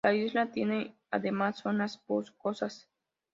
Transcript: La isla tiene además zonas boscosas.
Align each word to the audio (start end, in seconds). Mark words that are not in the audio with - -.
La 0.03 0.15
isla 0.15 0.47
tiene 0.49 0.97
además 1.11 1.57
zonas 1.59 2.03
boscosas. 2.07 2.89